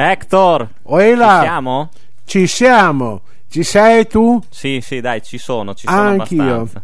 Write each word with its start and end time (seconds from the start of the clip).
Hector, 0.00 0.68
Oela, 0.84 1.38
ci 1.40 1.42
siamo? 1.46 1.88
Ci 2.24 2.46
siamo. 2.46 3.20
Ci 3.48 3.62
sei 3.64 4.06
tu? 4.06 4.40
Sì, 4.48 4.80
sì, 4.80 5.00
dai, 5.00 5.22
ci 5.22 5.36
sono, 5.36 5.74
ci 5.74 5.86
sono 5.86 6.00
Anch'io. 6.00 6.42
abbastanza. 6.42 6.82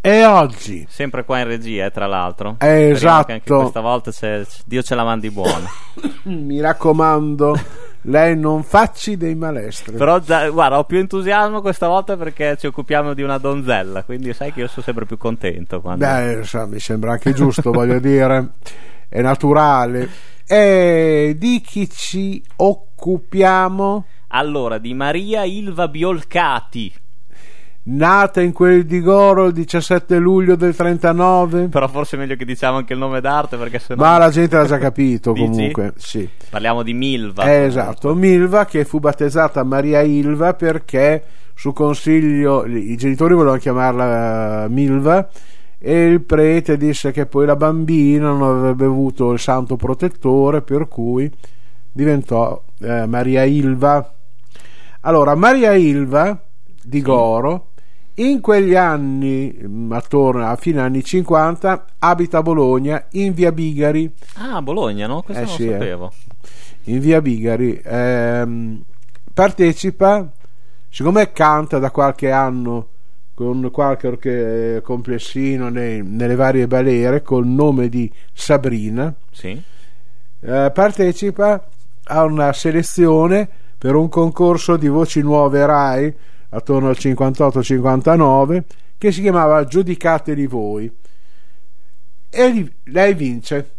E 0.00 0.24
oggi? 0.24 0.86
Sempre 0.88 1.24
qua 1.24 1.40
in 1.40 1.46
regia, 1.48 1.84
eh, 1.86 1.90
tra 1.90 2.06
l'altro. 2.06 2.52
Eh, 2.52 2.56
che 2.56 2.64
Anche 2.66 2.90
esatto. 2.92 3.56
questa 3.60 3.80
volta 3.80 4.10
c'è- 4.10 4.46
Dio 4.64 4.82
ce 4.82 4.94
la 4.94 5.04
mandi 5.04 5.30
buona. 5.30 5.68
Mi 6.24 6.60
raccomando, 6.60 7.58
lei 8.02 8.36
non 8.38 8.62
facci 8.62 9.16
dei 9.18 9.34
malestri. 9.34 9.96
Però 9.96 10.18
già- 10.20 10.48
guarda, 10.48 10.78
ho 10.78 10.84
più 10.84 10.98
entusiasmo 10.98 11.60
questa 11.60 11.88
volta 11.88 12.16
perché 12.16 12.56
ci 12.58 12.66
occupiamo 12.68 13.12
di 13.12 13.22
una 13.22 13.36
donzella, 13.38 14.04
quindi 14.04 14.32
sai 14.32 14.52
che 14.52 14.60
io 14.60 14.68
sono 14.68 14.82
sempre 14.82 15.04
più 15.04 15.18
contento 15.18 15.80
quando... 15.82 16.06
Beh, 16.06 16.32
insomma, 16.38 16.66
mi 16.66 16.78
sembra 16.80 17.12
anche 17.12 17.32
giusto, 17.34 17.70
voglio 17.72 17.98
dire, 17.98 18.50
è 19.10 19.20
naturale. 19.20 20.08
E 20.46 21.36
di 21.36 21.60
chi 21.60 21.90
ci 21.90 22.42
occupiamo? 22.56 24.04
Allora, 24.28 24.78
di 24.78 24.94
Maria 24.94 25.44
Ilva 25.44 25.88
Biolcati, 25.88 26.90
Nata 27.82 28.42
in 28.42 28.52
quel 28.52 28.84
di 28.84 29.00
Goro 29.00 29.46
il 29.46 29.52
17 29.52 30.18
luglio 30.18 30.54
del 30.54 30.76
39? 30.76 31.68
però 31.68 31.88
forse 31.88 32.16
è 32.16 32.18
meglio 32.18 32.36
che 32.36 32.44
diciamo 32.44 32.76
anche 32.76 32.92
il 32.92 32.98
nome 32.98 33.22
d'arte 33.22 33.56
perché 33.56 33.78
sennò... 33.78 34.02
Ma 34.02 34.18
la 34.18 34.28
gente 34.28 34.54
l'ha 34.54 34.66
già 34.66 34.76
capito 34.76 35.32
comunque, 35.34 35.94
sì. 35.96 36.28
Parliamo 36.50 36.82
di 36.82 36.92
Milva. 36.92 37.44
Eh, 37.44 37.64
esatto, 37.64 38.14
Milva 38.14 38.66
che 38.66 38.84
fu 38.84 39.00
battezzata 39.00 39.64
Maria 39.64 40.02
Ilva 40.02 40.52
perché 40.52 41.24
su 41.54 41.72
consiglio 41.72 42.66
i 42.66 42.96
genitori 42.96 43.32
volevano 43.32 43.58
chiamarla 43.58 44.64
eh, 44.64 44.68
Milva 44.68 45.28
e 45.82 46.04
il 46.04 46.20
prete 46.20 46.76
disse 46.76 47.10
che 47.10 47.24
poi 47.24 47.46
la 47.46 47.56
bambina 47.56 48.28
non 48.28 48.42
avrebbe 48.42 48.84
avuto 48.84 49.32
il 49.32 49.38
santo 49.38 49.76
protettore 49.76 50.60
per 50.60 50.86
cui 50.88 51.30
diventò 51.90 52.62
eh, 52.80 53.06
Maria 53.06 53.44
Ilva. 53.44 54.14
Allora, 55.00 55.34
Maria 55.34 55.72
Ilva 55.74 56.38
di 56.82 57.00
Goro 57.00 57.68
in 58.16 58.40
quegli 58.42 58.74
anni, 58.74 59.50
mh, 59.50 59.92
attorno 59.92 60.46
a 60.46 60.56
fine 60.56 60.80
anni 60.80 61.02
50, 61.02 61.84
abita 62.00 62.38
a 62.38 62.42
Bologna 62.42 63.06
in 63.12 63.32
via 63.32 63.50
Bigari 63.50 64.12
Ah, 64.34 64.60
Bologna, 64.60 65.06
no? 65.06 65.22
Questo 65.22 65.42
Eh, 65.42 65.46
non 65.46 65.54
sì, 65.54 65.64
lo 65.64 65.70
eh. 65.70 65.72
sapevo. 65.78 66.12
in 66.84 66.98
via 67.00 67.22
Bigari 67.22 67.80
ehm, 67.82 68.82
partecipa 69.32 70.30
siccome 70.90 71.32
canta 71.32 71.78
da 71.78 71.90
qualche 71.90 72.30
anno 72.30 72.88
con 73.40 73.70
qualche 73.70 74.82
complessino 74.84 75.70
nei- 75.70 76.02
nelle 76.02 76.34
varie 76.34 76.66
balere 76.66 77.22
col 77.22 77.46
nome 77.46 77.88
di 77.88 78.12
Sabrina. 78.34 79.14
Sì. 79.32 79.58
eh, 80.42 80.70
partecipa 80.74 81.66
a 82.04 82.24
una 82.24 82.52
selezione 82.52 83.48
per 83.78 83.94
un 83.94 84.10
concorso 84.10 84.76
di 84.76 84.88
voci 84.88 85.22
nuove 85.22 85.64
Rai 85.64 86.14
attorno 86.50 86.88
al 86.90 86.96
58-59 86.98 88.62
che 88.98 89.10
si 89.10 89.22
chiamava 89.22 89.64
Giudicateli 89.64 90.46
voi. 90.46 90.94
E 92.28 92.48
li- 92.50 92.74
lei 92.84 93.14
vince. 93.14 93.70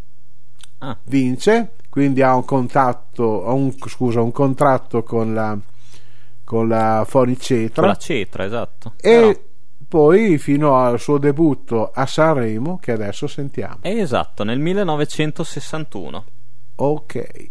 Ah, 0.78 0.96
vince, 1.04 1.74
quindi 1.88 2.20
ha 2.20 2.34
un 2.34 2.44
contatto, 2.44 3.46
ha 3.46 3.52
un, 3.52 3.72
scusa, 3.86 4.20
un 4.22 4.32
contratto 4.32 5.04
con 5.04 5.32
la, 5.32 5.56
con 6.42 6.66
la 6.66 7.04
Fonicetra 7.06 7.82
con 7.82 7.90
la 7.90 7.96
cetra, 7.96 8.44
esatto. 8.44 8.94
e 9.00 9.40
poi 9.92 10.38
fino 10.38 10.78
al 10.78 10.98
suo 10.98 11.18
debutto 11.18 11.90
a 11.90 12.06
Sanremo 12.06 12.78
che 12.78 12.92
adesso 12.92 13.26
sentiamo. 13.26 13.80
Esatto, 13.82 14.42
nel 14.42 14.58
1961. 14.58 16.24
Ok. 16.76 17.50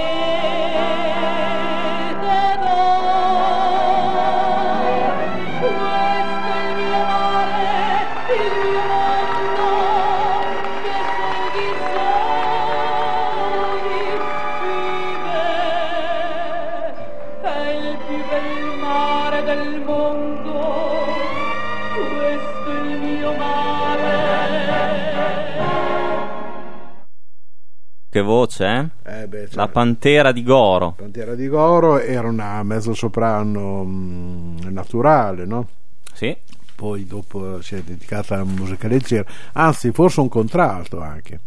Che 28.20 28.26
voce, 28.26 28.66
eh? 28.66 29.22
Eh 29.22 29.28
beh, 29.28 29.46
cioè, 29.48 29.56
La 29.56 29.70
Pantera 29.70 30.34
di 30.34 30.44
Goro. 30.44 30.92
Pantera 30.98 31.36
di 31.36 31.48
Goro 31.48 32.00
era 32.00 32.28
una 32.28 32.62
mezzo 32.64 32.94
soprano 32.94 33.86
mh, 33.86 34.68
naturale, 34.72 35.46
no? 35.46 35.68
Sì, 36.12 36.36
Poi 36.76 37.06
dopo 37.06 37.62
si 37.62 37.76
è 37.76 37.82
dedicata 37.82 38.36
alla 38.36 38.44
musica 38.44 38.90
leggera, 38.90 39.24
anzi 39.54 39.92
forse 39.94 40.20
un 40.20 40.28
contralto 40.28 41.00
anche. 41.00 41.40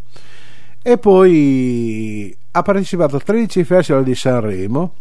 E 0.81 0.97
poi 0.97 2.35
ha 2.53 2.63
partecipato 2.63 3.17
a 3.17 3.21
13 3.21 3.65
festival 3.65 4.03
di 4.03 4.15
Sanremo. 4.15 4.95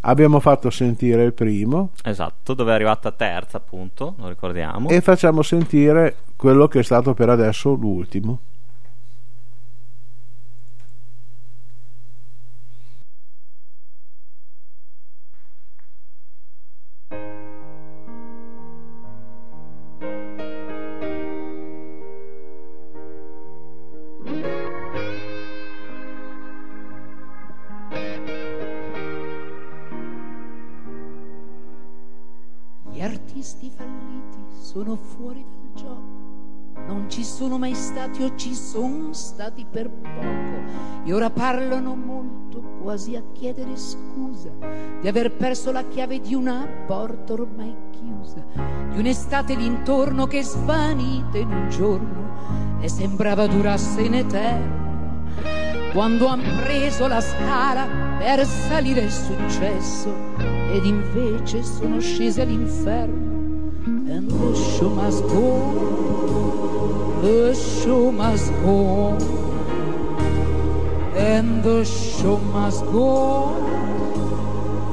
Abbiamo 0.00 0.40
fatto 0.40 0.70
sentire 0.70 1.24
il 1.24 1.34
primo 1.34 1.90
esatto, 2.04 2.54
dove 2.54 2.70
è 2.70 2.74
arrivata 2.74 3.10
terza, 3.10 3.58
appunto, 3.58 4.14
lo 4.16 4.28
ricordiamo. 4.28 4.88
e 4.88 5.02
facciamo 5.02 5.42
sentire 5.42 6.16
quello 6.36 6.68
che 6.68 6.78
è 6.78 6.82
stato 6.82 7.12
per 7.12 7.28
adesso 7.28 7.74
l'ultimo. 7.74 8.38
Stati 38.06 38.22
o 38.22 38.36
ci 38.36 38.54
sono 38.54 39.12
stati 39.12 39.66
per 39.68 39.90
poco. 39.90 41.04
E 41.04 41.12
ora 41.12 41.30
parlano 41.30 41.94
molto, 41.94 42.62
quasi 42.82 43.16
a 43.16 43.22
chiedere 43.32 43.76
scusa 43.76 44.50
di 45.00 45.08
aver 45.08 45.32
perso 45.32 45.72
la 45.72 45.84
chiave 45.88 46.20
di 46.20 46.34
una 46.34 46.66
porta 46.86 47.32
ormai 47.32 47.74
chiusa, 47.90 48.44
di 48.90 48.98
un'estate 48.98 49.56
d'intorno 49.56 50.26
che 50.26 50.42
svanita 50.42 51.38
in 51.38 51.50
un 51.50 51.68
giorno 51.68 52.78
e 52.80 52.88
sembrava 52.88 53.46
durasse 53.46 54.02
in 54.02 54.14
eterno 54.14 54.84
quando 55.92 56.26
han 56.26 56.42
preso 56.62 57.06
la 57.06 57.20
scala 57.20 57.86
per 58.18 58.44
salire 58.44 59.02
il 59.02 59.10
successo 59.10 60.14
ed 60.70 60.84
invece 60.84 61.62
sono 61.62 61.98
scesi 62.00 62.40
all'inferno 62.40 63.26
and 64.08 64.30
the 64.30 64.54
show 64.54 64.90
must 64.90 65.22
go 65.22 66.25
the 67.26 67.54
show 67.54 68.12
must 68.12 68.52
go 68.62 69.18
and 71.16 71.60
the 71.64 71.84
show 71.84 72.36
must 72.54 72.84
go 72.92 73.50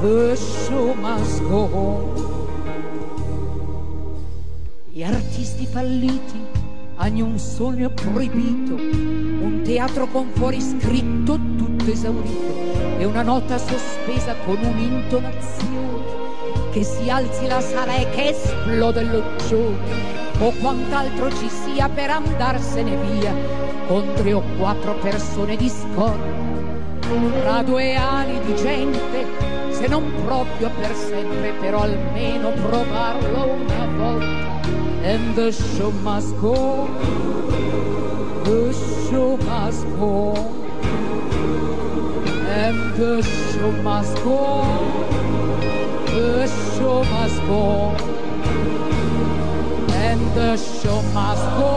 the 0.02 0.34
show 0.34 0.94
must 0.94 1.40
go 1.42 2.12
gli 4.90 5.04
artisti 5.04 5.64
falliti 5.64 6.40
hanno 6.96 7.24
un 7.24 7.38
sogno 7.38 7.90
proibito, 7.90 8.74
un 8.74 9.60
teatro 9.62 10.06
con 10.06 10.28
fuori 10.32 10.60
scritto 10.60 11.38
tutto 11.56 11.90
esaurito 11.90 12.98
e 12.98 13.04
una 13.04 13.22
nota 13.22 13.58
sospesa 13.58 14.34
con 14.44 14.56
un'intonazione 14.56 16.72
che 16.72 16.82
si 16.82 17.08
alzi 17.08 17.46
la 17.46 17.60
sala 17.60 17.94
e 17.94 18.10
che 18.10 18.30
esplode 18.30 19.02
l'occhione 19.04 20.23
o 20.40 20.52
quant'altro 20.60 21.30
ci 21.30 21.48
sia 21.48 21.88
per 21.88 22.10
andarsene 22.10 22.96
via 22.96 23.32
con 23.86 24.12
tre 24.14 24.32
o 24.32 24.42
quattro 24.58 24.94
persone 24.94 25.56
di 25.56 25.68
scorta. 25.68 26.42
Tra 27.42 27.62
due 27.62 27.94
ali 27.94 28.40
di 28.40 28.54
gente 28.56 29.26
se 29.70 29.86
non 29.86 30.10
proprio 30.24 30.70
per 30.80 30.94
sempre 30.94 31.52
però 31.60 31.82
almeno 31.82 32.50
provarlo 32.50 33.44
una 33.44 33.86
volta. 33.96 34.62
And 35.04 35.34
the 35.34 35.52
show 35.52 35.90
must 36.02 36.34
go. 36.40 36.88
The 38.44 38.72
show 39.08 39.36
must 39.36 39.84
go. 39.98 40.32
And 42.48 42.94
the 42.96 43.22
show 43.22 43.70
must 43.82 44.22
go. 44.22 44.64
The 46.06 46.46
show 46.46 47.04
must 47.04 47.40
go 47.46 48.13
the 50.34 50.56
show 50.56 51.00
must 51.12 51.44
go 51.56 51.76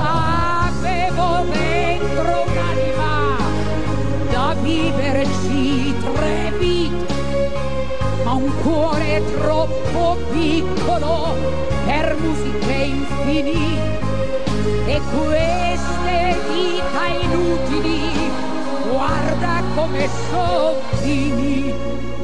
avevo 0.00 1.44
dentro 1.52 2.44
un'anima 2.46 3.36
da 4.30 4.54
viverci 4.62 5.94
tre 6.00 6.52
vite 6.58 7.14
ma 8.24 8.32
un 8.32 8.50
cuore 8.62 9.22
troppo 9.34 10.16
piccolo 10.30 11.36
per 11.84 12.16
musiche 12.18 12.72
infinite 12.72 14.00
e 14.86 15.00
queste 15.12 16.36
vita 16.48 17.06
inutili 17.20 18.10
guarda 18.90 19.62
come 19.74 20.08
sono 20.30 20.80
finite 21.02 22.21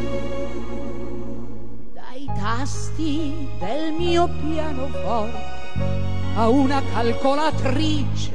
tasti 2.73 3.49
del 3.59 3.93
mio 3.95 4.29
pianoforte 4.29 5.39
a 6.35 6.49
una 6.49 6.83
calcolatrice 6.93 8.31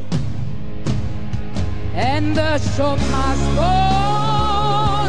and 1.94 2.34
the 2.34 2.58
show 2.58 2.96
must 2.96 3.54
go 3.54 5.08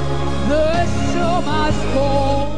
the 0.49 0.87
show 1.11 1.41
must 1.43 1.93
go 1.94 2.53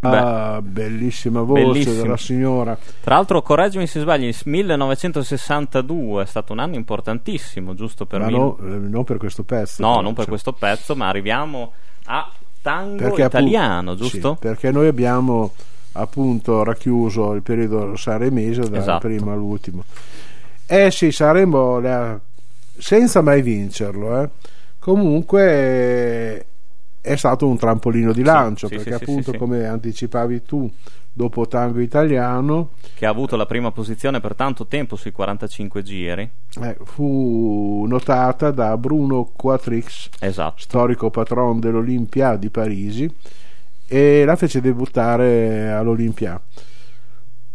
Ah, 0.00 0.60
bellissima 0.62 1.42
voce 1.42 1.62
Bellissimo. 1.64 2.02
della 2.02 2.16
signora. 2.16 2.78
Tra 3.00 3.16
l'altro, 3.16 3.42
correggimi 3.42 3.88
se 3.88 3.98
sbaglio, 3.98 4.28
il 4.28 4.36
1962 4.44 6.22
è 6.22 6.26
stato 6.26 6.52
un 6.52 6.60
anno 6.60 6.76
importantissimo, 6.76 7.74
giusto 7.74 8.06
per 8.06 8.20
Ma 8.20 8.26
mil- 8.26 8.36
no, 8.36 8.58
eh, 8.60 8.78
non 8.78 9.02
per 9.02 9.16
questo 9.16 9.42
pezzo. 9.42 9.82
No, 9.82 9.96
non 10.00 10.12
per 10.12 10.20
cioè, 10.20 10.28
questo 10.28 10.52
pezzo, 10.52 10.94
ma 10.94 11.08
arriviamo 11.08 11.72
a 12.06 12.30
tango 12.62 12.96
perché 12.96 13.22
appunto- 13.22 13.36
italiano, 13.46 13.96
sì, 13.96 14.02
giusto? 14.02 14.36
perché 14.38 14.70
noi 14.70 14.86
abbiamo 14.88 15.52
appunto 15.92 16.62
racchiuso 16.62 17.32
il 17.34 17.42
periodo 17.42 17.96
sanremese 17.96 18.62
dal 18.68 18.80
Esatto. 18.80 19.06
primo 19.08 19.32
all'ultimo. 19.32 19.84
Eh 20.66 20.90
sì, 20.90 21.10
Sanremo 21.12 21.78
le 21.80 21.90
ha- 21.92 22.20
senza 22.78 23.20
mai 23.22 23.42
vincerlo, 23.42 24.22
eh. 24.22 24.28
comunque 24.78 26.46
è 27.00 27.16
stato 27.16 27.46
un 27.46 27.56
trampolino 27.56 28.12
di 28.12 28.22
lancio 28.22 28.66
sì, 28.68 28.74
perché 28.76 28.96
sì, 28.96 29.02
appunto 29.02 29.30
sì, 29.32 29.36
come 29.38 29.64
anticipavi 29.66 30.42
tu 30.42 30.70
dopo 31.12 31.48
tango 31.48 31.80
italiano 31.80 32.70
Che 32.94 33.04
ha 33.06 33.10
avuto 33.10 33.34
la 33.36 33.46
prima 33.46 33.72
posizione 33.72 34.20
per 34.20 34.34
tanto 34.34 34.66
tempo 34.66 34.94
sui 34.96 35.10
45 35.10 35.82
giri. 35.82 36.30
eh, 36.62 36.76
fu 36.84 37.84
notata 37.88 38.50
da 38.52 38.76
Bruno 38.76 39.30
Quatrix 39.34 40.10
Esatto. 40.20 40.54
storico 40.60 41.10
patron 41.10 41.58
dell'Olimpia 41.60 42.36
di 42.36 42.50
Parigi 42.50 43.12
e 43.86 44.24
la 44.24 44.36
fece 44.36 44.60
debuttare 44.60 45.70
all'Olimpia. 45.72 46.40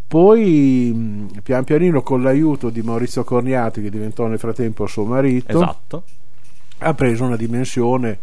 Poi 0.08 1.28
pian 1.42 1.64
pianino 1.64 2.02
con 2.04 2.22
l'aiuto 2.22 2.70
di 2.70 2.82
Maurizio 2.82 3.24
Corniati 3.24 3.82
che 3.82 3.90
diventò 3.90 4.28
nel 4.28 4.38
frattempo 4.38 4.86
suo 4.86 5.06
marito 5.06 5.52
Esatto. 5.52 6.04
ha 6.80 6.94
preso 6.94 7.24
una 7.24 7.36
dimensione 7.36 8.20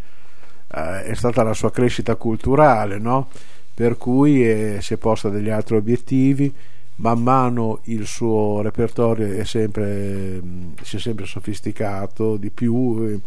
eh, 0.74 1.04
è 1.04 1.14
stata 1.14 1.42
la 1.42 1.54
sua 1.54 1.70
crescita 1.70 2.16
culturale 2.16 2.98
no? 2.98 3.28
per 3.74 3.96
cui 3.96 4.44
eh, 4.48 4.78
si 4.80 4.94
è 4.94 4.96
posta 4.96 5.28
degli 5.28 5.48
altri 5.50 5.76
obiettivi 5.76 6.52
man 6.96 7.22
mano 7.22 7.80
il 7.84 8.06
suo 8.06 8.60
repertorio 8.60 9.32
è 9.38 9.44
sempre, 9.44 10.40
mh, 10.42 10.74
si 10.82 10.96
è 10.96 10.98
sempre 10.98 11.24
sofisticato 11.24 12.36
di 12.36 12.50
più 12.50 13.02
eh, 13.08 13.20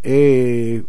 e, 0.00 0.84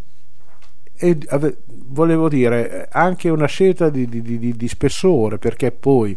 e 0.95 1.17
ave- 1.27 1.57
volevo 1.65 2.27
dire 2.27 2.89
anche 2.91 3.29
una 3.29 3.47
scelta 3.47 3.89
di, 3.89 4.07
di- 4.07 4.21
di- 4.21 4.53
di 4.55 4.67
spessore 4.67 5.37
perché 5.37 5.71
poi 5.71 6.15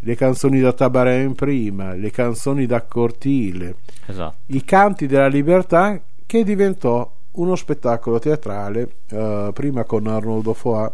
le 0.00 0.16
canzoni 0.16 0.60
da 0.60 0.72
Tabaré 0.72 1.30
prima, 1.34 1.94
le 1.94 2.10
canzoni 2.10 2.66
da 2.66 2.82
Cortile, 2.82 3.76
Esatto. 4.04 4.36
i 4.46 4.62
canti 4.62 5.06
della 5.06 5.28
libertà 5.28 5.98
che 6.26 6.44
diventò 6.44 7.10
uno 7.34 7.54
spettacolo 7.56 8.18
teatrale 8.18 8.88
eh, 9.10 9.50
prima 9.52 9.84
con 9.84 10.06
Arnoldo 10.06 10.54
Foà 10.54 10.90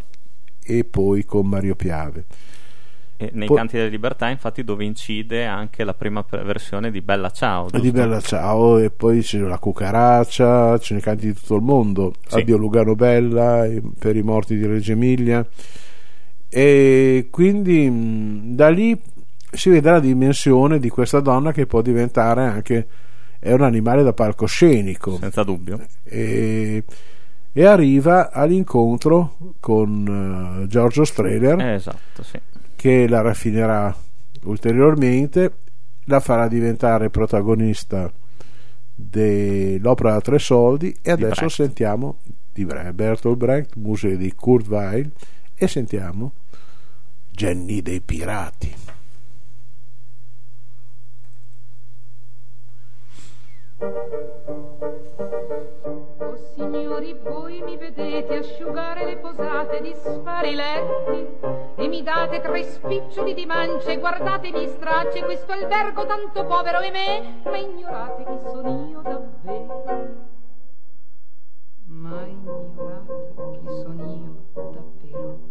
e 0.62 0.84
poi 0.84 1.24
con 1.24 1.46
Mario 1.46 1.74
Piave. 1.74 2.24
E 3.16 3.30
nei 3.34 3.46
Poi- 3.48 3.56
Canti 3.58 3.76
della 3.76 3.88
Libertà, 3.90 4.30
infatti, 4.30 4.64
dove 4.64 4.82
incide 4.84 5.44
anche 5.44 5.84
la 5.84 5.92
prima 5.92 6.22
pre- 6.24 6.42
versione 6.42 6.90
di 6.90 7.02
Bella 7.02 7.28
Ciao. 7.30 7.68
Di 7.68 7.78
giusto? 7.78 7.92
Bella 7.92 8.20
Ciao 8.20 8.78
e 8.78 8.90
poi 8.90 9.20
c'è 9.20 9.38
la 9.40 9.58
cucaraccia, 9.58 10.78
ce 10.78 10.94
ne 10.94 11.00
canti 11.00 11.26
di 11.26 11.34
tutto 11.34 11.56
il 11.56 11.62
mondo, 11.62 12.14
Sì. 12.26 12.38
Addio 12.38 12.56
Lugano 12.56 12.94
Bella 12.94 13.68
per 13.98 14.16
i 14.16 14.22
morti 14.22 14.56
di 14.56 14.64
Reggio 14.64 14.92
Emilia 14.92 15.46
e 16.48 17.28
quindi 17.30 18.54
da 18.54 18.70
lì 18.70 18.98
si 19.52 19.68
vede 19.70 19.90
la 19.90 20.00
dimensione 20.00 20.78
di 20.78 20.88
questa 20.88 21.20
donna 21.20 21.52
che 21.52 21.66
può 21.66 21.82
diventare 21.82 22.44
anche 22.44 22.86
è 23.40 23.52
un 23.52 23.62
animale 23.62 24.02
da 24.04 24.12
palcoscenico 24.12 25.16
senza 25.18 25.42
dubbio. 25.42 25.80
e, 26.04 26.84
e 27.52 27.64
arriva 27.64 28.30
all'incontro 28.30 29.36
con 29.58 30.60
eh, 30.62 30.66
Giorgio 30.68 31.04
Strehler 31.04 31.58
Eh, 31.58 31.72
esatto, 31.74 32.22
sì. 32.22 32.38
che 32.76 33.08
la 33.08 33.22
raffinerà 33.22 33.92
ulteriormente, 34.44 35.52
la 36.04 36.20
farà 36.20 36.46
diventare 36.48 37.10
protagonista 37.10 38.12
dell'opera 38.94 40.12
da 40.12 40.20
tre 40.20 40.38
soldi 40.38 40.94
e 41.02 41.10
adesso 41.10 41.34
Brecht. 41.40 41.54
sentiamo 41.54 42.18
di 42.52 42.64
Bertolt 42.66 43.36
Brecht, 43.36 43.76
musica 43.76 44.14
di 44.16 44.34
Kurt 44.34 44.68
Weill 44.68 45.10
e 45.54 45.66
sentiamo 45.66 46.32
Jenny 47.30 47.80
dei 47.80 48.00
Pirati. 48.02 48.74
Le 59.04 59.16
posate, 59.16 59.80
disfare 59.80 60.50
i 60.50 60.54
letti 60.54 61.28
e 61.76 61.88
mi 61.88 62.02
date 62.02 62.40
tre 62.40 62.62
spiccioli 62.62 63.34
di 63.34 63.46
mance, 63.46 63.98
guardate 63.98 64.50
mi 64.50 64.66
stracce 64.68 65.22
questo 65.24 65.52
albergo 65.52 66.06
tanto 66.06 66.44
povero 66.44 66.80
e 66.80 66.90
me, 66.90 67.40
ma 67.44 67.56
ignorate 67.56 68.24
chi 68.24 68.38
sono 68.48 68.88
io 68.88 69.00
davvero. 69.00 69.84
Ma 71.84 72.24
ignorate 72.26 73.34
chi 73.52 73.68
sono 73.68 74.04
io 74.04 74.44
davvero. 74.70 75.50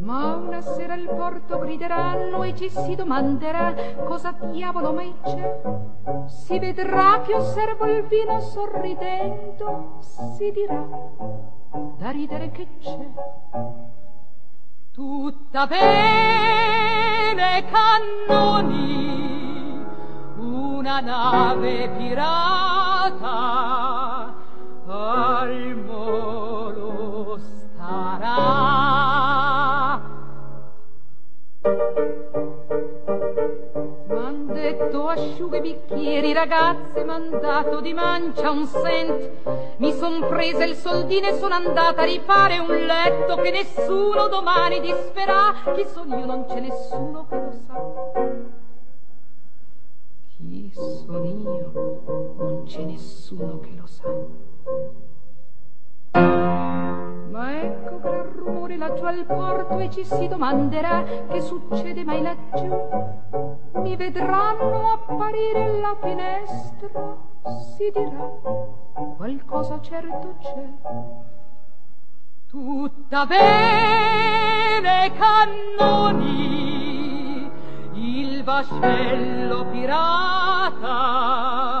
Ma 0.00 0.36
una 0.36 0.60
sera 0.60 0.94
il 0.94 1.08
porto 1.08 1.58
grideranno 1.58 2.42
e 2.44 2.54
ci 2.54 2.70
si 2.70 2.94
domanderà 2.94 3.74
cosa 4.04 4.32
diavolo 4.50 4.92
mai 4.92 5.12
c'è. 5.22 5.60
Si 6.26 6.58
vedrà 6.58 7.20
che 7.26 7.34
osservo 7.34 7.86
il 7.86 8.04
vino 8.04 8.40
sorridendo, 8.40 9.98
si 10.00 10.52
dirà 10.52 10.86
da 11.98 12.10
ridere 12.10 12.50
che 12.50 12.66
c'è. 12.80 13.08
Tutta 14.92 15.66
bene 15.66 17.64
cannoni, 17.70 19.06
una 20.36 21.00
nave 21.00 21.88
pirata 21.96 23.26
al 24.86 25.76
molo 25.84 26.37
M'han 34.68 34.76
detto 34.76 35.06
asciughe 35.06 35.62
bicchieri, 35.62 36.34
ragazze, 36.34 37.02
m'han 37.02 37.30
dato 37.40 37.80
di 37.80 37.94
mancia 37.94 38.50
un 38.50 38.66
cent. 38.66 39.30
Mi 39.78 39.92
son 39.92 40.26
presa 40.28 40.62
il 40.64 40.74
soldino 40.74 41.26
e 41.28 41.38
sono 41.38 41.54
andata 41.54 42.02
a 42.02 42.04
rifare 42.04 42.58
un 42.58 42.84
letto 42.84 43.36
che 43.36 43.50
nessuno 43.50 44.28
domani 44.28 44.80
disperà. 44.80 45.54
Chi 45.74 45.86
sono 45.86 46.18
io 46.18 46.26
non 46.26 46.44
c'è 46.44 46.60
nessuno 46.60 47.26
che 47.28 47.36
lo 47.36 47.52
sa. 47.66 47.82
Chi 50.36 50.70
sono 50.74 51.24
io 51.24 51.72
non 52.36 52.64
c'è 52.66 52.82
nessuno 52.82 53.60
che 53.60 53.74
lo 53.74 53.86
sa. 53.86 54.12
Ma 57.38 57.54
ecco 57.62 58.00
gran 58.00 58.32
rumore 58.32 58.76
laggiù 58.76 59.04
al 59.04 59.24
porto 59.24 59.78
e 59.78 59.88
ci 59.90 60.04
si 60.04 60.26
domanderà 60.26 61.04
che 61.28 61.40
succede 61.40 62.02
mai 62.02 62.20
laggiù. 62.20 62.76
Mi 63.74 63.94
vedranno 63.94 64.94
apparire 64.94 65.62
alla 65.62 65.96
finestra, 66.02 67.16
si 67.76 67.92
dirà 67.92 68.28
qualcosa 69.16 69.80
certo 69.80 70.34
c'è. 70.40 70.68
Tutta 72.48 73.24
bene 73.24 75.12
cannoni, 75.16 76.28
il 77.92 78.42
vascello 78.42 79.64
pirata 79.66 81.77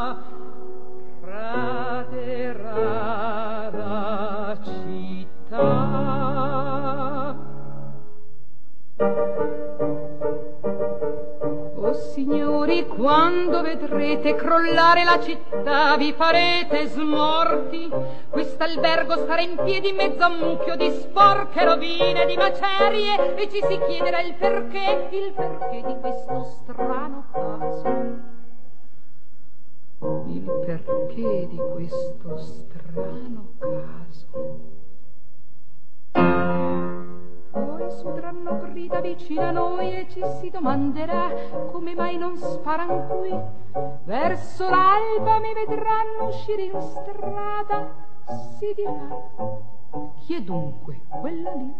quando 12.86 13.62
vedrete 13.62 14.34
crollare 14.34 15.04
la 15.04 15.20
città, 15.20 15.96
vi 15.96 16.12
farete 16.12 16.86
smorti. 16.86 17.90
Quest'albergo 18.30 19.16
starà 19.16 19.40
in 19.40 19.56
piedi 19.64 19.88
in 19.88 19.96
mezzo 19.96 20.22
a 20.22 20.28
un 20.28 20.38
mucchio 20.38 20.76
di 20.76 20.90
sporche 20.90 21.64
rovine, 21.64 22.26
di 22.26 22.36
macerie, 22.36 23.36
e 23.36 23.50
ci 23.50 23.60
si 23.68 23.78
chiederà 23.86 24.20
il 24.20 24.34
perché, 24.34 25.08
il 25.10 25.32
perché 25.34 25.82
di 25.86 25.96
questo 26.00 26.44
strano 26.44 27.24
caso. 27.32 28.36
Il 30.28 30.62
perché 30.64 31.46
di 31.48 31.60
questo 31.72 32.38
strano 32.38 33.52
caso. 33.58 34.77
Sudranno 37.98 38.60
grida 38.60 39.00
vicino 39.00 39.42
a 39.42 39.50
noi 39.50 39.92
e 39.92 40.06
ci 40.08 40.22
si 40.40 40.50
domanderà 40.50 41.30
come 41.72 41.96
mai 41.96 42.16
non 42.16 42.36
sparan 42.36 43.08
qui. 43.08 43.36
Verso 44.04 44.68
l'alba 44.68 45.40
mi 45.40 45.52
vedranno 45.52 46.28
uscire 46.28 46.62
in 46.62 46.80
strada, 46.80 47.88
si 48.58 48.72
dirà. 48.74 49.08
Chi 50.20 50.34
è 50.34 50.42
dunque 50.42 51.00
quella 51.20 51.52
lì? 51.54 51.74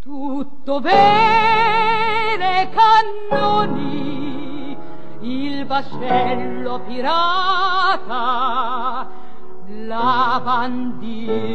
Tutto 0.00 0.80
bene, 0.80 2.68
cannoni, 3.30 4.76
il 5.20 5.64
vascello 5.66 6.80
pirata, 6.80 7.86
la 9.66 10.40
bandiera 10.42 11.46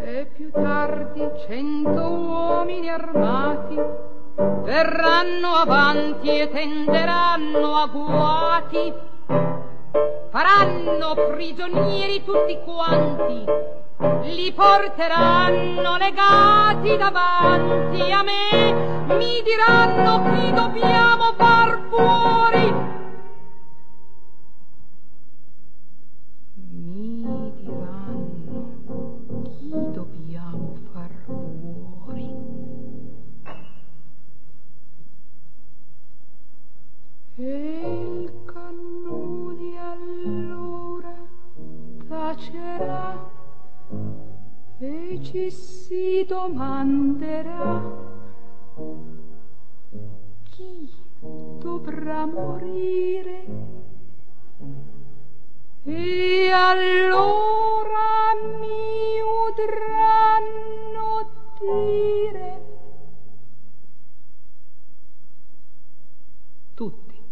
E 0.00 0.30
più 0.34 0.50
tardi 0.50 1.30
cento 1.46 2.00
uomini 2.00 2.88
armati 2.88 3.78
verranno 4.62 5.48
avanti 5.54 6.40
e 6.40 6.48
tenderanno 6.50 7.76
agguati, 7.76 8.92
faranno 10.30 11.14
prigionieri 11.32 12.24
tutti 12.24 12.58
quanti, 12.64 13.44
li 14.22 14.52
porteranno 14.52 15.96
legati 15.98 16.96
davanti 16.96 18.12
a 18.12 18.22
me, 18.22 18.93
mi 19.06 19.42
diranno 19.42 20.22
chi 20.32 20.52
dobbiamo 20.52 21.32
far 21.36 21.78
fuori. 21.88 22.72
Mi 26.70 27.52
diranno 27.56 29.42
chi 29.44 29.68
dobbiamo 29.92 30.78
far 30.92 31.10
fuori. 31.24 32.32
E 37.36 38.20
il 38.20 38.32
cannone 38.44 39.78
allora 39.78 41.16
tacerà 42.08 43.30
e 44.78 45.18
ci 45.22 45.50
si 45.50 46.24
domanderà 46.26 48.13
chi 50.50 50.90
dovrà 51.58 52.26
morire. 52.26 53.44
E 55.84 56.50
allora 56.50 58.34
mi 58.58 59.20
udranno 59.42 60.52
dire 61.58 62.62
tutti. 66.74 67.22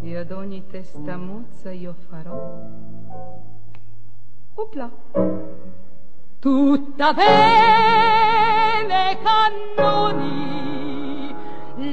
E 0.00 0.16
ad 0.16 0.30
ogni 0.30 0.66
testa 0.66 1.16
mozza 1.16 1.70
io 1.70 1.94
farò. 2.08 2.60
Opla. 4.54 4.90
Tutta 6.38 7.14
le 8.86 9.18
cannoni 9.22 10.64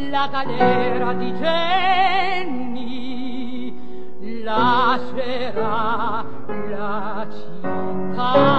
la 0.09 0.27
galera 0.27 1.13
di 1.13 1.33
Genni 1.37 2.81
lascerà 4.43 6.25
la 6.69 7.27
città. 7.31 8.51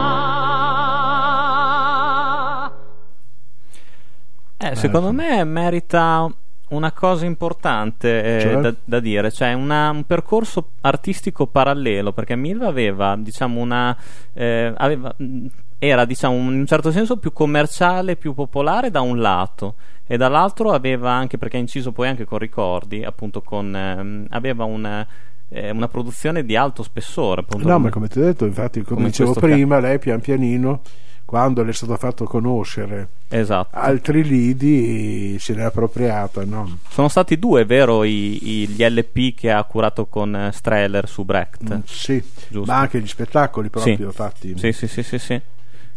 Eh, 4.58 4.76
secondo 4.76 5.12
me 5.12 5.44
merita 5.44 6.28
una 6.70 6.92
cosa 6.92 7.26
importante 7.26 8.36
eh, 8.36 8.40
cioè? 8.40 8.60
da, 8.60 8.74
da, 8.82 9.00
dire, 9.00 9.30
cioè 9.30 9.52
una, 9.52 9.90
un 9.90 10.04
percorso 10.04 10.70
artistico 10.80 11.46
parallelo, 11.46 12.12
perché 12.12 12.34
Milva 12.34 12.66
aveva, 12.68 13.14
diciamo, 13.18 13.60
una... 13.60 13.96
Eh, 14.32 14.72
aveva, 14.76 15.14
mh, 15.16 15.46
era, 15.84 16.04
diciamo, 16.04 16.36
in 16.36 16.60
un 16.60 16.66
certo 16.66 16.92
senso 16.92 17.16
più 17.16 17.32
commerciale, 17.32 18.14
più 18.14 18.34
popolare 18.34 18.88
da 18.92 19.00
un 19.00 19.18
lato 19.18 19.74
e 20.06 20.16
dall'altro 20.16 20.70
aveva 20.70 21.10
anche 21.10 21.38
perché 21.38 21.56
ha 21.56 21.60
inciso 21.60 21.90
poi 21.90 22.06
anche 22.06 22.24
con 22.24 22.38
ricordi, 22.38 23.02
appunto 23.02 23.42
con 23.42 23.74
ehm, 23.74 24.26
aveva 24.30 24.62
una, 24.62 25.04
eh, 25.48 25.70
una 25.70 25.88
produzione 25.88 26.44
di 26.44 26.54
alto 26.54 26.84
spessore, 26.84 27.40
appunto. 27.40 27.66
No, 27.66 27.72
come- 27.74 27.84
ma 27.86 27.90
come 27.90 28.06
ti 28.08 28.20
ho 28.20 28.22
detto, 28.22 28.44
infatti, 28.46 28.82
come, 28.82 28.94
come 28.94 29.06
dicevo 29.08 29.32
prima, 29.32 29.80
lei 29.80 29.98
pian 29.98 30.20
pianino, 30.20 30.82
quando 31.24 31.64
le 31.64 31.70
è 31.70 31.74
stato 31.74 31.96
fatto 31.96 32.26
conoscere 32.26 33.08
Esatto. 33.28 33.74
altri 33.76 34.22
lidi, 34.22 35.36
se 35.40 35.52
ne 35.54 35.62
è 35.62 35.64
appropriata, 35.64 36.44
no? 36.44 36.78
Sono 36.90 37.08
stati 37.08 37.40
due, 37.40 37.64
vero, 37.64 38.04
i- 38.04 38.38
i- 38.62 38.68
gli 38.68 38.84
LP 38.84 39.34
che 39.34 39.50
ha 39.50 39.64
curato 39.64 40.06
con 40.06 40.50
Streller 40.52 41.08
su 41.08 41.24
Brecht. 41.24 41.74
Mm, 41.74 41.80
sì, 41.86 42.22
Giusto. 42.48 42.70
ma 42.70 42.78
anche 42.78 43.00
gli 43.00 43.06
spettacoli 43.08 43.68
proprio 43.68 44.10
Sì. 44.10 44.14
fatti. 44.16 44.54
Sì, 44.58 44.70
sì, 44.72 44.86
sì, 44.86 45.02
sì, 45.02 45.18
sì. 45.18 45.40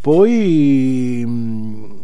Poi, 0.06 1.24
mh, 1.26 1.96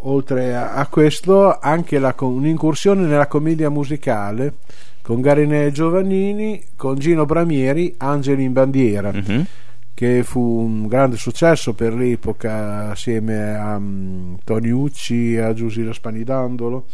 oltre 0.00 0.52
a, 0.56 0.72
a 0.72 0.88
questo, 0.88 1.56
anche 1.60 2.00
la 2.00 2.12
un'incursione 2.18 3.06
nella 3.06 3.28
commedia 3.28 3.70
musicale 3.70 4.54
con 5.00 5.20
Garinè 5.20 5.70
Giovannini, 5.70 6.60
con 6.74 6.96
Gino 6.98 7.26
Bramieri, 7.26 7.94
Angeli 7.98 8.42
in 8.42 8.52
bandiera, 8.52 9.12
Mhm. 9.12 9.46
che 9.94 10.24
fu 10.24 10.40
un 10.40 10.88
grande 10.88 11.16
successo 11.16 11.72
per 11.72 11.94
l'epoca 11.94 12.90
assieme 12.90 13.54
a 13.54 13.78
mh, 13.78 14.38
Tony 14.42 14.70
Ucci 14.70 15.34
e 15.34 15.40
a 15.40 15.52
Giusilla 15.52 15.92
Spanidandolo. 15.92 16.86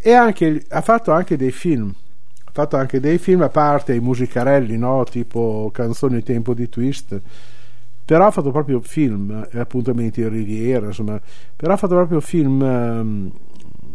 E 0.00 0.12
anche, 0.14 0.64
ha 0.70 0.80
fatto 0.80 1.12
anche 1.12 1.36
dei 1.36 1.52
film. 1.52 1.92
Ha 2.46 2.50
fatto 2.50 2.76
anche 2.78 2.98
dei 2.98 3.18
film, 3.18 3.42
a 3.42 3.50
parte 3.50 3.92
i 3.92 4.00
musicarelli, 4.00 4.78
no? 4.78 5.04
tipo 5.04 5.68
Canzoni 5.70 6.22
Tempo 6.22 6.54
di 6.54 6.66
Twist 6.70 7.20
però 8.04 8.26
ha 8.26 8.30
fatto 8.30 8.50
proprio 8.50 8.80
film 8.80 9.46
eh, 9.50 9.58
appuntamenti 9.58 10.20
in 10.20 10.28
Riviera 10.28 10.86
insomma 10.86 11.20
però 11.56 11.72
ha 11.72 11.76
fatto 11.76 11.94
proprio 11.94 12.20
film 12.20 12.62
ehm, 12.62 13.32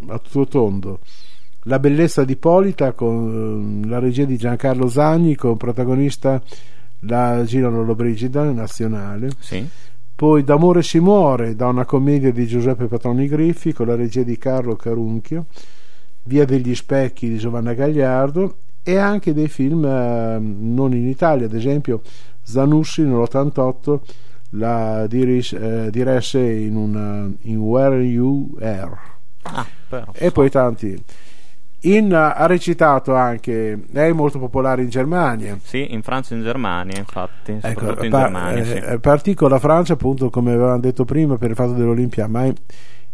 a 0.08 0.18
tutto 0.20 0.46
tondo 0.48 1.00
La 1.63 1.78
bellezza 1.80 2.24
di 2.24 2.36
Polita 2.36 2.94
con 2.94 3.84
eh, 3.84 3.88
la 3.88 4.00
regia 4.00 4.25
di 4.25 4.38
Giancarlo 4.38 4.88
Zagni 4.88 5.36
con 5.36 5.58
protagonista 5.58 6.42
la 7.01 7.44
Gino 7.46 7.70
Lollobrigida 7.70 8.51
nazionale 8.51 9.30
Sì. 9.39 9.66
poi 10.16 10.44
D'amore 10.44 10.82
si 10.84 11.00
muore 11.00 11.56
da 11.56 11.68
una 11.68 11.86
commedia 11.86 12.32
di 12.32 12.46
Giuseppe 12.48 12.86
Patroni 12.88 13.28
Griffi 13.28 13.74
con 13.74 13.88
la 13.88 13.96
regia 13.96 14.24
di 14.24 14.38
Carlo 14.38 14.75
Carunchio 14.75 15.46
Via 16.24 16.46
degli 16.46 16.75
specchi 16.75 17.30
di 17.30 17.38
Giovanna 17.38 17.74
Gagliardo 17.74 18.56
e 18.84 18.98
anche 18.98 19.34
dei 19.34 19.48
film 19.48 19.86
ehm, 19.86 20.74
non 20.74 20.94
in 20.94 21.08
Italia 21.08 21.46
ad 21.46 21.54
esempio 21.54 22.01
Zanussi 22.50 23.03
nell'88 23.03 24.00
la 24.53 25.06
diris- 25.08 25.53
eh, 25.53 25.89
diresse 25.91 26.39
in, 26.41 26.75
una, 26.75 27.29
in 27.44 27.58
Where 27.58 28.01
You 28.01 28.50
Are. 28.62 28.98
Ah, 29.44 29.65
e 30.13 30.32
poi 30.32 30.50
tanti. 30.50 31.01
In, 31.84 32.13
ha 32.13 32.46
recitato 32.46 33.15
anche 33.15 33.79
è 33.94 34.12
molto 34.12 34.38
popolare 34.38 34.82
in 34.82 34.89
Germania. 34.89 35.58
Sì, 35.63 35.94
in 35.94 36.01
Francia 36.01 36.34
e 36.34 36.39
in 36.39 36.44
Germania, 36.44 36.98
infatti, 36.98 37.51
Ecco, 37.53 37.79
soprattutto 37.79 38.03
in 38.06 38.12
pa- 38.12 38.22
Germania, 38.24 38.63
sì. 38.65 38.74
eh, 38.74 39.00
partì 39.00 39.34
con 39.34 39.50
la 39.50 39.60
Francia 39.60 39.94
appunto 39.94 40.29
come 40.29 40.51
avevamo 40.51 40.79
detto 40.79 41.05
prima 41.05 41.38
per 41.38 41.51
il 41.51 41.55
fatto 41.55 41.72
dell'Olimpia 41.74 42.27
ma 42.27 42.51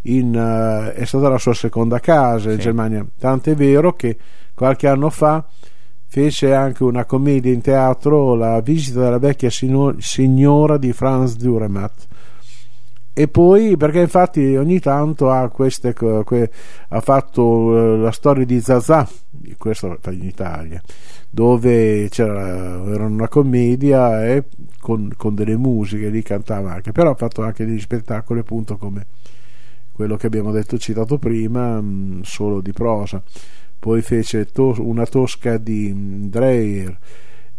in, 0.07 0.35
eh, 0.35 0.93
è 0.93 1.05
stata 1.05 1.29
la 1.29 1.37
sua 1.37 1.53
seconda 1.53 1.99
casa 1.99 2.49
in 2.49 2.55
Sì. 2.57 2.63
Germania. 2.63 3.05
Tant'è 3.19 3.53
vero 3.53 3.93
che 3.93 4.17
qualche 4.55 4.87
anno 4.87 5.09
fa 5.11 5.45
fece 6.15 6.53
anche 6.53 6.85
una 6.85 7.03
commedia 7.03 7.51
in 7.51 7.59
teatro 7.59 8.35
La 8.35 8.61
visita 8.61 9.01
della 9.01 9.19
vecchia 9.19 9.49
signora 9.49 10.77
di 10.77 10.93
Franz 10.93 11.35
Durematt 11.35 12.07
e 13.11 13.27
poi 13.27 13.75
perché 13.75 13.99
infatti 13.99 14.55
ogni 14.55 14.79
tanto 14.79 15.29
ha 15.29 15.49
queste 15.49 15.93
ha 15.93 17.01
fatto 17.01 17.77
eh, 17.77 17.97
la 17.97 18.11
storia 18.11 18.45
di 18.45 18.61
Zazà 18.61 19.05
questo 19.57 19.99
in 20.11 20.23
Italia 20.23 20.81
dove 21.29 22.07
c'era 22.07 22.81
era 22.85 23.03
una 23.03 23.27
commedia 23.27 24.25
e 24.25 24.45
con, 24.79 25.11
con 25.17 25.35
delle 25.35 25.57
musiche 25.57 26.07
lì 26.07 26.23
cantava 26.23 26.75
anche 26.75 26.93
però 26.93 27.09
ha 27.09 27.15
fatto 27.15 27.43
anche 27.43 27.65
degli 27.65 27.81
spettacoli 27.81 28.39
appunto 28.39 28.77
come 28.77 29.05
quello 29.91 30.15
che 30.15 30.27
abbiamo 30.27 30.51
detto 30.51 30.77
citato 30.77 31.17
prima 31.17 31.81
mh, 31.81 32.21
solo 32.23 32.61
di 32.61 32.71
prosa 32.71 33.21
poi 33.85 34.01
fece 34.01 34.45
to- 34.47 34.73
una 34.79 35.05
tosca 35.05 35.57
di 35.57 35.93
mh, 35.93 36.29
Dreyer 36.29 36.97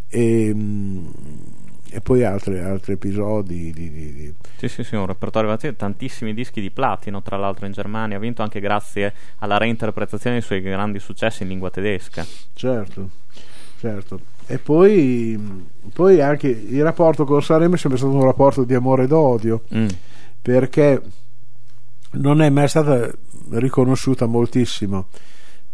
e, 0.09 0.53
mh, 0.53 1.13
e 1.91 2.01
poi 2.01 2.25
altri, 2.25 2.59
altri 2.59 2.95
episodi 2.95 3.71
di, 3.71 3.89
di- 3.93 4.13
di- 4.13 4.35
Sì, 4.57 4.67
sì, 4.67 4.83
sì, 4.83 4.97
un 4.97 5.07
repertorio 5.07 5.49
vastissimo, 5.51 5.79
tantissimi 5.79 6.35
dischi 6.35 6.61
di 6.61 6.73
platino, 6.73 7.23
tra 7.23 7.37
l'altro 7.37 7.67
in 7.67 7.71
Germania, 7.73 8.17
ha 8.17 8.19
vinto 8.19 8.43
anche 8.43 8.59
grazie 8.59 9.15
alla 9.39 9.57
reinterpretazione 9.57 10.35
dei 10.39 10.45
suoi 10.45 10.61
grandi 10.63 10.99
successi 10.99 11.45
in 11.45 11.49
lingua 11.51 11.71
tedesca. 11.71 12.27
certo 12.55 13.11
certo 13.79 14.21
e 14.49 14.59
poi, 14.59 15.65
poi 15.93 16.21
anche 16.21 16.49
il 16.49 16.83
rapporto 16.83 17.25
con 17.25 17.41
Sanremo 17.41 17.75
è 17.77 17.79
sempre 17.79 17.99
stato 18.01 18.15
un 18.15 18.25
rapporto 18.25 18.65
di 18.65 18.75
amore 18.75 19.05
ed 19.05 19.13
odio 19.13 19.63
Mm. 19.73 19.87
perché 20.43 21.01
non 22.15 22.43
è 22.43 22.49
mai 22.51 22.67
stata 22.67 23.09
riconosciuta 23.51 24.27
moltissimo 24.27 25.07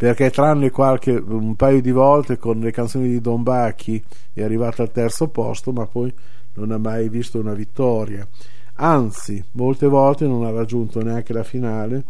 perché 0.03 0.31
tranne 0.31 0.73
qualche 0.73 1.13
un 1.13 1.55
paio 1.55 1.81
di 1.81 1.93
volte 1.93 2.37
con 2.37 2.59
le 2.59 2.73
canzoni 2.73 3.07
di 3.07 3.21
Don 3.21 3.45
Bacchi 3.45 4.03
è 4.33 4.43
arrivata 4.43 4.83
al 4.83 4.91
terzo 4.91 5.29
posto 5.29 5.71
ma 5.71 5.87
poi 5.87 6.13
non 6.55 6.73
ha 6.73 6.79
mai 6.79 7.09
visto 7.09 7.39
una 7.39 7.55
vittoria. 7.55 8.27
Anzi 8.75 9.45
molte 9.53 9.87
volte 9.87 10.27
non 10.27 10.45
ha 10.45 10.51
raggiunto 10.51 11.01
neanche 11.05 11.33
la 11.33 11.45
finale 11.45 12.03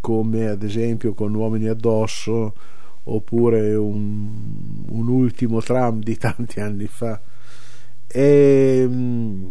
come 0.00 0.46
ad 0.46 0.62
esempio 0.62 1.12
con 1.12 1.34
Uomini 1.34 1.68
addosso 1.68 2.54
oppure 3.02 3.74
un, 3.74 4.84
un 4.88 5.06
ultimo 5.06 5.60
tram 5.60 6.00
di 6.00 6.16
tanti 6.16 6.60
anni 6.64 6.86
fa. 6.86 7.20
E, 8.06 8.86
mm, 8.88 9.44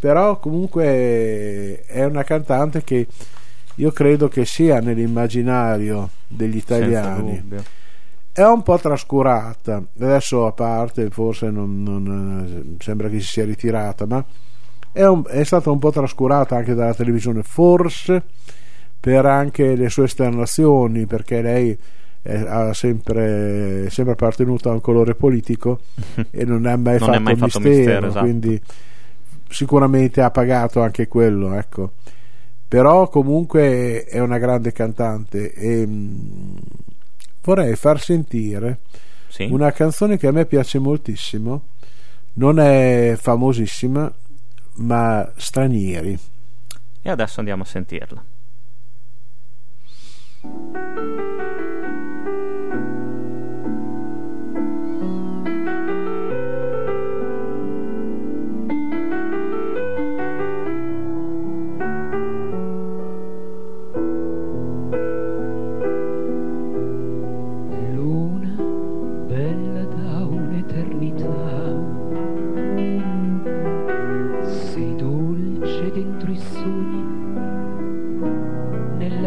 però 0.00 0.38
comunque 0.38 1.82
è 1.82 2.04
una 2.06 2.22
cantante 2.22 2.82
che 2.82 3.06
io 3.76 3.90
credo 3.92 4.28
che 4.28 4.44
sia 4.44 4.80
nell'immaginario 4.80 6.10
degli 6.26 6.56
italiani. 6.56 7.42
è 8.32 8.42
un 8.44 8.62
po' 8.62 8.78
trascurata. 8.78 9.82
Adesso 9.98 10.46
a 10.46 10.52
parte 10.52 11.08
forse 11.10 11.50
non, 11.50 11.82
non, 11.82 12.74
eh, 12.78 12.82
sembra 12.82 13.08
che 13.08 13.20
si 13.20 13.26
sia 13.28 13.44
ritirata 13.44 14.04
ma 14.06 14.24
è, 14.92 15.04
un- 15.04 15.24
è 15.26 15.42
stata 15.44 15.70
un 15.70 15.78
po' 15.78 15.90
trascurata 15.90 16.56
anche 16.56 16.74
dalla 16.74 16.94
televisione. 16.94 17.42
Forse 17.42 18.22
per 18.98 19.24
anche 19.26 19.74
le 19.76 19.88
sue 19.88 20.04
esternazioni 20.04 21.06
perché 21.06 21.40
lei 21.42 21.78
è- 22.22 22.44
ha 22.46 22.72
sempre, 22.74 23.84
è 23.86 23.90
sempre 23.90 24.14
appartenuto 24.14 24.68
a 24.68 24.72
un 24.72 24.80
colore 24.80 25.14
politico 25.14 25.80
e 26.30 26.44
non 26.44 26.66
ha 26.66 26.76
mai 26.76 26.98
Non 26.98 27.08
fatto 27.08 27.12
è 27.12 27.18
mai 27.20 27.36
fatto 27.36 27.58
mistero, 27.60 27.76
mistero, 27.76 28.06
esatto. 28.08 28.24
quindi 28.24 28.60
sicuramente 29.48 30.20
ha 30.22 30.30
pagato 30.30 30.82
anche 30.82 31.06
quello 31.06 31.54
ecco 31.54 31.92
però 32.68 33.08
comunque 33.08 34.04
è 34.04 34.18
una 34.18 34.38
grande 34.38 34.72
cantante 34.72 35.52
e 35.52 35.86
mh, 35.86 36.58
vorrei 37.42 37.76
far 37.76 38.00
sentire 38.00 38.80
Sì. 39.28 39.44
una 39.50 39.70
canzone 39.72 40.16
che 40.18 40.26
a 40.26 40.32
me 40.32 40.46
piace 40.46 40.78
moltissimo 40.78 41.62
non 42.34 42.58
è 42.58 43.16
famosissima 43.20 44.12
ma 44.78 45.32
stranieri 45.36 46.18
E 47.02 47.10
adesso 47.10 47.38
andiamo 47.40 47.62
a 47.62 47.66
sentirla. 47.66 48.24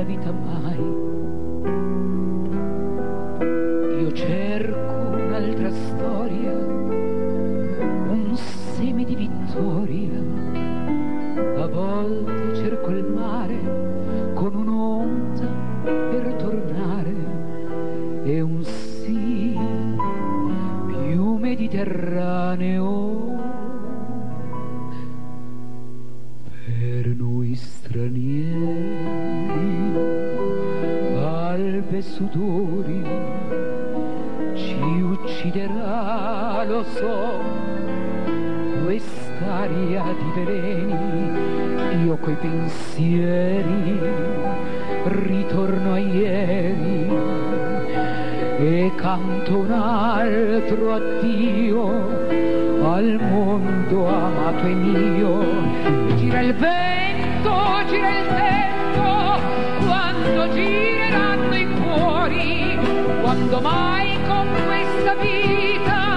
Nella 0.09 0.31
vita 0.31 0.31
mai. 0.31 0.77
Io 0.77 2.08
addio 51.09 51.87
al 52.85 53.19
mondo 53.19 54.07
amato 54.07 54.65
e 54.65 54.73
mio. 54.73 55.43
Gira 56.15 56.41
il 56.41 56.53
vento, 56.53 57.55
gira 57.87 58.09
il 58.09 58.27
tempo, 58.27 59.39
quando 59.85 60.53
gireranno 60.53 61.55
i 61.55 61.67
cuori, 61.81 62.77
quando 63.21 63.59
mai 63.61 64.17
con 64.27 64.47
questa 64.65 65.15
vita 65.15 66.08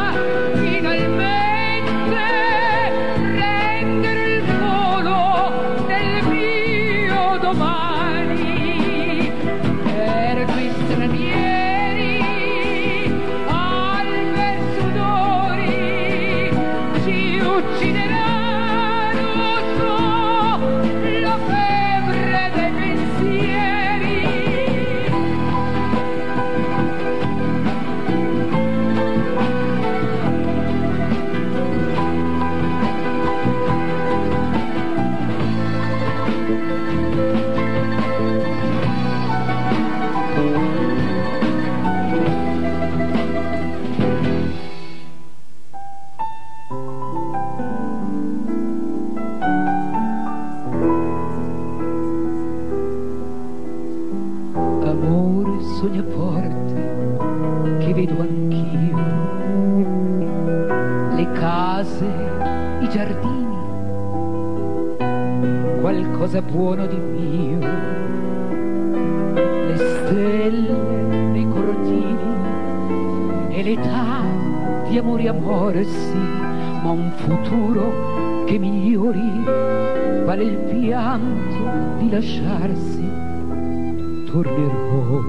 tornerò 84.33 85.21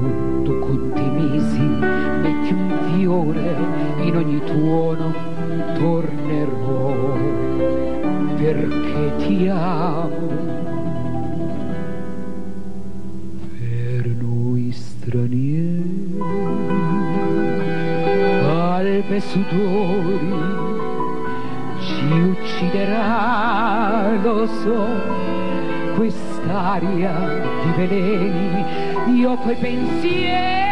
tu 0.43 0.59
conti 0.59 1.01
i 1.01 1.09
mesi 1.09 1.59
metti 1.59 2.53
un 2.53 2.71
fiore 2.95 3.55
in 3.99 4.15
ogni 4.15 4.41
tuono 4.45 5.13
tornerò 5.77 7.17
perché 8.37 9.15
ti 9.17 9.47
amo. 9.49 10.61
Per 13.59 14.07
noi 14.07 14.71
stranieri 14.71 16.21
albe 18.47 19.15
e 19.17 19.19
sudori 19.19 20.33
ci 21.79 22.11
ucciderà 22.21 24.15
lo 24.21 24.47
so 24.47 25.23
quest'aria 25.95 27.13
di 27.63 27.71
veleni 27.75 28.65
io 29.11 29.37
coi 29.37 29.55
pensieri 29.55 30.62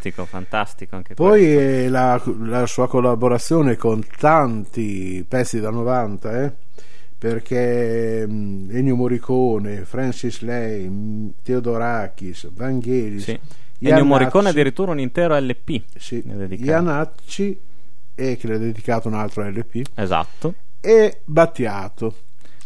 fantastico, 0.00 0.24
fantastico 0.24 0.96
anche 0.96 1.14
Poi 1.14 1.44
eh, 1.44 1.88
la, 1.88 2.20
la 2.44 2.66
sua 2.66 2.88
collaborazione 2.88 3.76
con 3.76 4.02
tanti 4.18 5.24
pezzi 5.28 5.60
da 5.60 5.70
90, 5.70 6.42
eh, 6.44 6.52
perché 7.18 8.26
mh, 8.26 8.68
Ennio 8.72 8.96
Morricone, 8.96 9.84
Francis 9.84 10.40
Lay, 10.40 10.88
mh, 10.88 11.32
Theodorakis, 11.42 12.48
Vangelis, 12.52 13.24
Sì. 13.24 13.38
Ennio 13.82 14.04
Morricone 14.04 14.48
addirittura 14.50 14.92
un 14.92 15.00
intero 15.00 15.38
LP. 15.38 15.82
sì. 15.96 16.22
Iannacci, 16.66 17.60
e 18.14 18.36
che 18.36 18.46
le 18.46 18.54
ha 18.54 18.58
dedicato 18.58 19.08
un 19.08 19.14
altro 19.14 19.42
LP, 19.48 19.82
Esatto. 19.94 20.54
e 20.80 21.20
Battiato. 21.24 22.14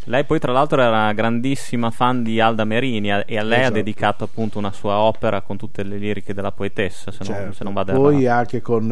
Lei 0.06 0.24
poi 0.24 0.38
tra 0.38 0.52
l'altro 0.52 0.80
era 0.80 0.90
una 0.90 1.12
grandissima 1.14 1.90
fan 1.90 2.22
di 2.22 2.38
Alda 2.38 2.64
Merini 2.64 3.08
e 3.08 3.12
a 3.38 3.42
lei 3.42 3.60
Esatto. 3.60 3.66
ha 3.66 3.70
dedicato 3.70 4.24
appunto 4.24 4.58
una 4.58 4.70
sua 4.72 4.98
opera 4.98 5.40
con 5.40 5.56
tutte 5.56 5.82
le 5.82 5.96
liriche 5.96 6.34
della 6.34 6.52
poetessa, 6.52 7.10
se, 7.10 7.24
non, 7.24 7.34
Certo. 7.34 7.52
se 7.54 7.64
non 7.64 7.72
vado 7.72 7.92
Poi 7.94 8.24
errato. 8.24 8.38
anche 8.40 8.60
con 8.60 8.90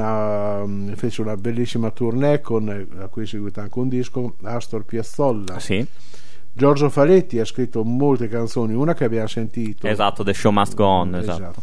uh, 0.90 0.94
fece 0.96 1.20
una 1.20 1.36
bellissima 1.36 1.90
tournée 1.90 2.40
con, 2.40 2.88
a 2.98 3.06
cui 3.08 3.24
è 3.24 3.26
seguito 3.26 3.60
anche 3.60 3.78
un 3.78 3.88
disco 3.88 4.36
Astor 4.42 4.84
Piazzolla 4.84 5.58
Sì, 5.60 5.86
Giorgio 6.52 6.88
Faletti 6.88 7.38
ha 7.40 7.44
scritto 7.44 7.84
molte 7.84 8.28
canzoni 8.28 8.72
una 8.74 8.94
che 8.94 9.04
abbiamo 9.04 9.26
sentito 9.26 9.86
esatto, 9.86 10.22
The 10.24 10.32
Show 10.32 10.50
Must 10.52 10.74
Go 10.74 10.84
On, 10.86 11.14
esatto. 11.16 11.62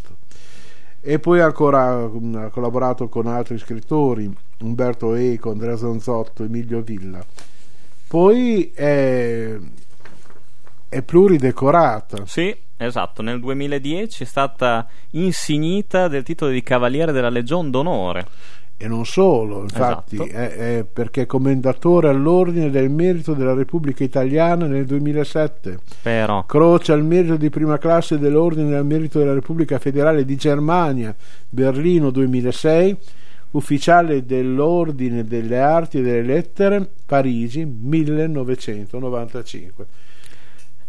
e 1.01 1.17
poi 1.17 1.39
ancora 1.41 2.07
mm, 2.07 2.35
ha 2.35 2.49
collaborato 2.49 3.07
con 3.09 3.25
altri 3.25 3.57
scrittori 3.57 4.31
Umberto 4.59 5.15
Eco, 5.15 5.51
Andrea 5.51 5.75
Zonzotto, 5.75 6.43
Emilio 6.43 6.81
Villa 6.81 7.23
poi 8.09 8.71
è, 8.73 9.55
è 10.89 11.01
pluridecorata 11.03 12.23
Sì, 12.25 12.55
esatto, 12.75 13.21
nel 13.21 13.39
2010 13.39 14.23
è 14.23 14.25
stata 14.25 14.87
insignita 15.11 16.07
del 16.07 16.23
titolo 16.23 16.49
di 16.49 16.63
Cavaliere 16.63 17.11
della 17.11 17.29
Legion 17.29 17.69
d'Onore. 17.69 18.25
E 18.81 18.87
non 18.87 19.05
solo, 19.05 19.61
infatti, 19.61 20.15
Esatto. 20.15 20.31
è, 20.31 20.77
è 20.77 20.85
perché 20.85 21.23
è 21.23 21.25
commendatore 21.25 22.07
all'Ordine 22.07 22.71
del 22.71 22.89
Merito 22.89 23.33
della 23.33 23.53
Repubblica 23.53 24.05
Italiana 24.05 24.65
nel 24.65 24.85
2007, 24.85 25.79
Però, 26.01 26.45
croce 26.45 26.93
al 26.93 27.03
merito 27.03 27.35
di 27.35 27.49
prima 27.49 27.77
classe 27.77 28.17
dell'Ordine 28.17 28.69
del 28.69 28.85
Merito 28.85 29.19
della 29.19 29.33
Repubblica 29.33 29.77
Federale 29.79 30.23
di 30.23 30.35
Germania, 30.37 31.13
Berlino 31.49 32.09
2006, 32.09 32.97
ufficiale 33.51 34.25
dell'Ordine 34.25 35.23
delle 35.23 35.59
Arti 35.59 35.99
e 35.99 36.01
delle 36.01 36.23
Lettere, 36.23 36.89
Parigi 37.05 37.63
1995. 37.65 39.85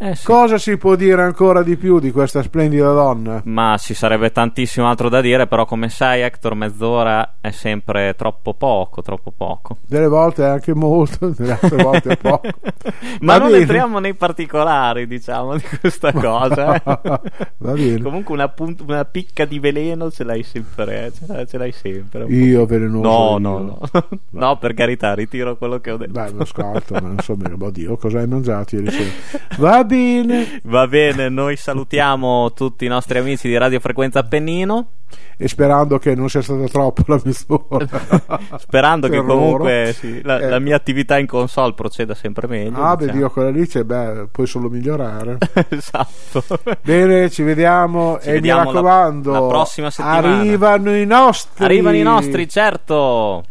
Eh 0.03 0.15
sì. 0.15 0.25
Cosa 0.25 0.57
si 0.57 0.77
può 0.77 0.95
dire 0.95 1.21
ancora 1.21 1.61
di 1.61 1.75
più 1.77 1.99
di 1.99 2.09
questa 2.11 2.41
splendida 2.41 2.91
donna? 2.91 3.39
Ma 3.45 3.75
ci 3.77 3.93
sarebbe 3.93 4.31
tantissimo 4.31 4.87
altro 4.89 5.09
da 5.09 5.21
dire, 5.21 5.45
però 5.45 5.65
come 5.65 5.89
sai 5.89 6.21
Hector 6.21 6.55
mezz'ora 6.55 7.35
è 7.39 7.51
sempre 7.51 8.15
troppo 8.17 8.55
poco, 8.55 9.03
troppo 9.03 9.31
poco. 9.35 9.77
Delle 9.85 10.07
volte 10.07 10.43
anche 10.43 10.73
molto, 10.73 11.29
delle 11.29 11.51
altre 11.51 11.83
volte 11.83 12.17
poco. 12.17 12.47
Ma 13.21 13.33
Va 13.33 13.37
non 13.37 13.49
bene. 13.51 13.61
entriamo 13.61 13.99
nei 13.99 14.15
particolari, 14.15 15.05
diciamo, 15.05 15.55
di 15.55 15.63
questa 15.79 16.11
cosa. 16.17 16.73
eh. 16.75 16.81
Va 17.59 17.73
bene. 17.73 18.01
Comunque 18.01 18.33
una, 18.33 18.47
punt- 18.49 18.81
una 18.81 19.05
picca 19.05 19.45
di 19.45 19.59
veleno 19.59 20.09
ce 20.09 20.23
l'hai 20.23 20.41
sempre, 20.41 21.05
eh, 21.05 21.11
ce, 21.13 21.25
l'hai, 21.27 21.47
ce 21.47 21.57
l'hai 21.59 21.71
sempre. 21.73 22.25
Io 22.25 22.65
velenoso. 22.65 23.07
No, 23.07 23.31
io. 23.33 23.37
no, 23.37 23.59
no. 23.91 24.07
no, 24.31 24.57
per 24.57 24.73
carità, 24.73 25.13
ritiro 25.13 25.55
quello 25.57 25.79
che 25.79 25.91
ho 25.91 25.97
detto. 25.97 26.11
Dai, 26.13 26.33
non 26.33 26.45
scarto, 26.47 26.95
ma 26.99 27.09
insomma, 27.11 27.51
oddio, 27.55 27.97
cosa 27.97 28.17
hai 28.17 28.27
mangiato 28.27 28.77
ieri 28.77 28.89
sera? 28.89 29.09
Va 29.59 29.83
bene, 29.95 30.61
Va 30.63 30.87
bene, 30.87 31.27
noi 31.29 31.57
salutiamo 31.57 32.53
tutti 32.53 32.85
i 32.85 32.87
nostri 32.87 33.17
amici 33.17 33.47
di 33.49 33.57
Radio 33.57 33.79
Frequenza 33.81 34.19
Appennino, 34.19 34.87
e 35.37 35.47
sperando 35.49 35.97
che 35.99 36.15
non 36.15 36.29
sia 36.29 36.41
stata 36.41 36.65
troppo 36.67 37.03
la 37.07 37.19
mezz'ora. 37.23 37.85
sperando 38.57 39.09
che 39.09 39.17
loro. 39.17 39.27
comunque 39.33 39.93
sì, 39.97 40.21
la, 40.23 40.39
Eh. 40.39 40.47
la 40.49 40.59
mia 40.59 40.75
attività 40.77 41.17
in 41.19 41.27
console 41.27 41.73
proceda 41.73 42.13
sempre 42.13 42.47
meglio. 42.47 42.81
Ah, 42.81 42.95
beh, 42.95 43.05
diciamo. 43.05 43.17
Dio, 43.19 43.29
quella 43.31 43.49
lì 43.49 43.67
c'è, 43.67 43.83
beh, 43.83 44.27
puoi 44.31 44.47
solo 44.47 44.69
migliorare. 44.69 45.37
esatto. 45.69 46.43
Bene, 46.81 47.29
ci 47.29 47.43
vediamo 47.43 48.17
Ci 48.21 48.29
e 48.29 48.31
vediamo 48.33 48.59
mi 48.61 48.65
la- 48.67 48.71
raccomando, 48.73 49.31
la 49.31 49.47
prossima 49.47 49.89
settimana. 49.89 50.39
arrivano 50.39 50.95
i 50.95 51.05
nostri. 51.05 51.63
Arrivano 51.65 51.97
i 51.97 52.03
nostri, 52.03 52.47
certo. 52.47 53.43